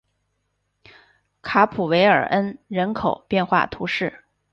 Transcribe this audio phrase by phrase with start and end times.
[1.43, 4.23] 卡普韦尔恩人口变化图示